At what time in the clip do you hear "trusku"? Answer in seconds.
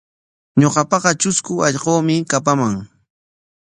1.19-1.53